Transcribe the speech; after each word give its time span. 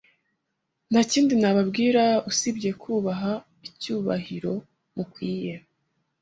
nta 0.89 1.01
kindi 1.11 1.33
nababwira 1.41 2.03
usibye 2.31 2.71
kubaha 2.81 3.31
icyubahiro 3.67 4.53
mukwiye 4.95 5.53